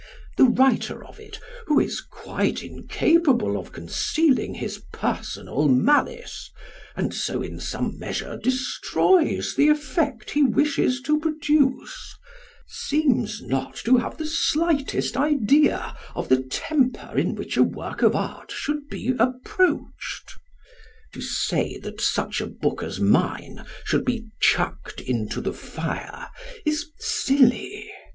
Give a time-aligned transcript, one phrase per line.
[0.35, 6.49] The writer of it, who is quite incapable of concealing his personal malice,
[6.95, 12.15] and so in some measure destroys the effect he wishes to produce,
[12.65, 18.15] seems not to have the slightest idea of the temper in which a work of
[18.15, 20.31] art should be approached.
[21.13, 26.29] To say that such a book as mine should be "chucked into the fire"
[26.65, 27.87] is silly.